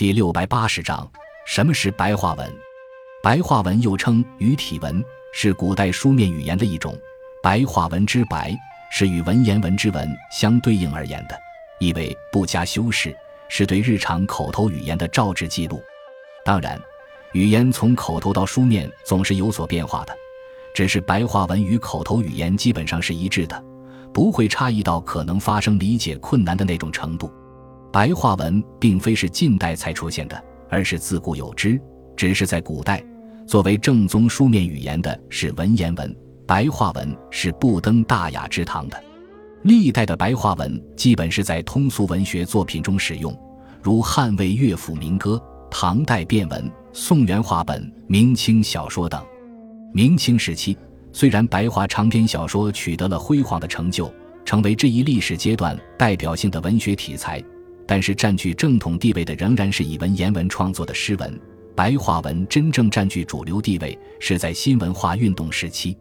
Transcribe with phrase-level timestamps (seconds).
[0.00, 1.06] 第六百八十章：
[1.46, 2.50] 什么是白话文？
[3.22, 6.98] 白话文又称语体文，是古代书面语言的一种。
[7.42, 8.58] 白话文之白，
[8.90, 11.38] 是与文言文之文相对应而言的，
[11.80, 13.14] 意为不加修饰，
[13.50, 15.82] 是对日常口头语言的照制记录。
[16.46, 16.80] 当然，
[17.34, 20.16] 语言从口头到书面总是有所变化的，
[20.72, 23.62] 只是白话文与口头语言基本上是一致的，
[24.14, 27.30] 不会差异到可能发生理解困难的那种程度。
[27.92, 31.80] 白话文并非是近代才出现的，而是自古有之。
[32.16, 33.02] 只是在古代，
[33.46, 39.02] 作为正宗书面语言的是文言文，白话文是不登大雅之堂的。
[39.62, 43.36] 历代的白话文基本是在通俗文学作品中使用，
[43.82, 49.22] 如汉魏乐府民歌、唐代变文、宋元话本、明清小说等。
[49.92, 50.76] 明清时期，
[51.12, 54.12] 虽然白话长篇小说取得了辉煌的成就，
[54.44, 57.42] 成为这一历史阶段代表性的文学题材。
[57.90, 61.40] 但是占据正统地位的仍然是以文言文创作的诗文，
[61.74, 65.98] 白话文真正占据主流地位是在新文化运动时期。